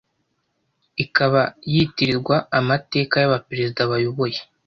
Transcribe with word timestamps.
ikaba 1.03 1.41
yitirirwa 1.73 2.35
amateka 2.59 3.15
y’abaperezida 3.19 3.81
bayoboye 3.91 4.39